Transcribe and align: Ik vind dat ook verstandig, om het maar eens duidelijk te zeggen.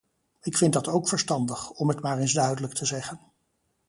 Ik 0.41 0.57
vind 0.57 0.73
dat 0.73 0.87
ook 0.87 1.07
verstandig, 1.07 1.69
om 1.69 1.87
het 1.87 2.01
maar 2.01 2.17
eens 2.19 2.33
duidelijk 2.33 2.73
te 2.73 2.85
zeggen. 2.85 3.19